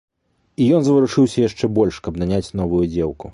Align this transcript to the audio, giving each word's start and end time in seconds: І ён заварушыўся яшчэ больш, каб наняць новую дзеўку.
І 0.63 0.69
ён 0.77 0.81
заварушыўся 0.87 1.43
яшчэ 1.49 1.65
больш, 1.79 2.01
каб 2.09 2.19
наняць 2.23 2.53
новую 2.63 2.81
дзеўку. 2.97 3.25